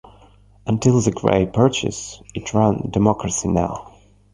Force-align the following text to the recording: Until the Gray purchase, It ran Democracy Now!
Until 0.65 0.99
the 0.99 1.11
Gray 1.11 1.45
purchase, 1.45 2.23
It 2.33 2.51
ran 2.55 2.89
Democracy 2.89 3.49
Now! 3.49 3.93